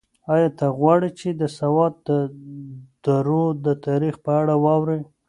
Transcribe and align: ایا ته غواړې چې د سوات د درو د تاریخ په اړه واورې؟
ایا 0.33 0.49
ته 0.59 0.65
غواړې 0.77 1.09
چې 1.19 1.29
د 1.41 1.43
سوات 1.59 1.93
د 2.07 2.09
درو 3.05 3.43
د 3.65 3.67
تاریخ 3.87 4.15
په 4.25 4.31
اړه 4.41 4.55
واورې؟ 4.63 4.99